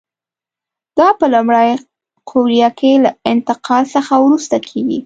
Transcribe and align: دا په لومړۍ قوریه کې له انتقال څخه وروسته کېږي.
دا 0.97 1.09
په 1.19 1.25
لومړۍ 1.33 1.69
قوریه 2.29 2.69
کې 2.79 2.91
له 3.03 3.09
انتقال 3.31 3.83
څخه 3.95 4.13
وروسته 4.25 4.55
کېږي. 4.67 4.99